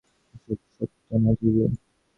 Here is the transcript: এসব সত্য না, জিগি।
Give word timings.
এসব 0.47 0.59
সত্য 0.75 1.09
না, 1.23 1.31
জিগি। 1.39 1.65